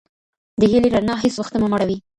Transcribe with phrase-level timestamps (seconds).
[0.59, 1.97] د هیلې رڼا هیڅ وختمه مړوئ.